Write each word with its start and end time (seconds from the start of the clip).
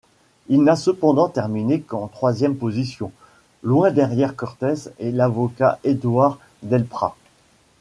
Il 0.47 0.63
n'a 0.63 0.75
cependant 0.75 1.29
terminé 1.29 1.79
qu'en 1.81 2.07
troisième 2.07 2.55
position, 2.55 3.11
loin 3.61 3.91
derrière 3.91 4.35
Cortès 4.35 4.89
et 4.97 5.11
l'avocat 5.11 5.77
Édouard 5.83 6.39
Delprat. 6.63 7.15